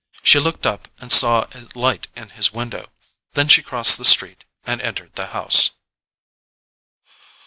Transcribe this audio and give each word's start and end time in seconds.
She 0.23 0.39
looked 0.39 0.65
up 0.65 0.87
and 0.97 1.11
saw 1.11 1.45
a 1.53 1.67
light 1.77 2.07
in 2.15 2.29
his 2.31 2.51
window; 2.51 2.89
then 3.33 3.47
she 3.47 3.61
crossed 3.61 3.99
the 3.99 4.03
street 4.03 4.45
and 4.65 4.81
entered 4.81 5.13
the 5.13 5.27
house. 5.27 5.69